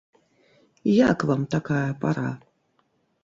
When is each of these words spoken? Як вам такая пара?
Як 1.09 1.17
вам 1.31 1.43
такая 1.55 1.87
пара? 2.05 2.31